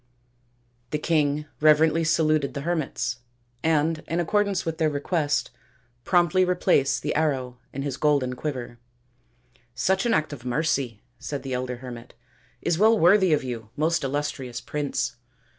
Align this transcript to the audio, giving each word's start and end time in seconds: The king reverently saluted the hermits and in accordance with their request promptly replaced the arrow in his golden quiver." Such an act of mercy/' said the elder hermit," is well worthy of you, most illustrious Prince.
The 0.89 0.97
king 0.97 1.45
reverently 1.59 2.03
saluted 2.03 2.55
the 2.55 2.61
hermits 2.61 3.19
and 3.61 4.03
in 4.07 4.19
accordance 4.19 4.65
with 4.65 4.79
their 4.79 4.89
request 4.89 5.51
promptly 6.05 6.43
replaced 6.43 7.03
the 7.03 7.13
arrow 7.13 7.59
in 7.71 7.83
his 7.83 7.97
golden 7.97 8.35
quiver." 8.35 8.79
Such 9.75 10.07
an 10.07 10.13
act 10.15 10.33
of 10.33 10.41
mercy/' 10.41 11.01
said 11.19 11.43
the 11.43 11.53
elder 11.53 11.75
hermit," 11.75 12.15
is 12.63 12.79
well 12.79 12.97
worthy 12.97 13.31
of 13.31 13.43
you, 13.43 13.69
most 13.75 14.03
illustrious 14.03 14.59
Prince. 14.59 15.17